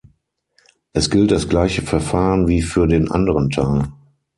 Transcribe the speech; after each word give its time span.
Es 0.93 1.11
gilt 1.11 1.29
das 1.29 1.47
gleiche 1.47 1.83
Verfahren 1.83 2.47
wie 2.47 2.63
für 2.63 2.87
den 2.87 3.11
anderen 3.11 3.51
Teil. 3.51 3.89